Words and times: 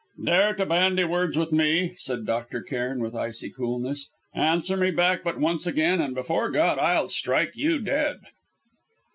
"Dare 0.25 0.55
to 0.55 0.65
bandy 0.65 1.03
words 1.03 1.37
with 1.37 1.51
me," 1.51 1.93
said 1.95 2.25
Dr. 2.25 2.63
Cairn, 2.63 3.01
with 3.03 3.13
icy 3.13 3.51
coolness, 3.51 4.09
"answer 4.33 4.75
me 4.75 4.89
back 4.89 5.23
but 5.23 5.39
once 5.39 5.67
again, 5.67 6.01
and 6.01 6.15
before 6.15 6.49
God 6.49 6.79
I'll 6.79 7.07
strike 7.07 7.51
you 7.55 7.77
dead!" 7.77 8.19